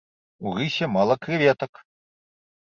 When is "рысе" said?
0.55-0.85